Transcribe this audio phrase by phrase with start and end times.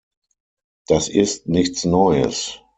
[0.87, 2.63] Das ist nichts Neues!